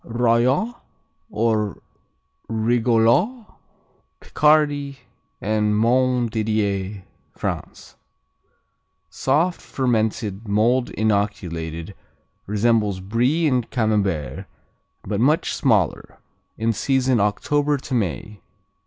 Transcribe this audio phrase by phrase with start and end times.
[0.03, 0.75] Rollot
[1.29, 1.77] or
[2.49, 3.45] Rigolot
[4.19, 4.97] Picardy
[5.39, 7.03] and Montdidier,
[7.37, 7.95] France
[9.11, 11.93] Soft; fermented; mold inoculated;
[12.47, 14.47] resembles Brie and Camembert,
[15.03, 16.17] but much smaller.
[16.57, 18.39] In season October to May.